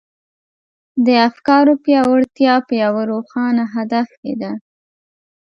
د 1.05 1.07
افکارو 1.29 1.73
پياوړتيا 1.83 2.53
په 2.67 2.73
يوه 2.83 3.03
روښانه 3.11 3.63
هدف 3.75 4.09
کې 4.21 4.33
ده. 4.41 4.51